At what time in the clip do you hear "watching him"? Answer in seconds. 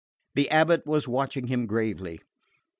1.07-1.67